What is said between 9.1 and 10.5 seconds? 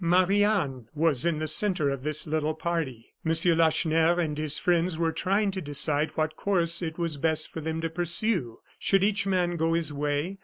man go his way?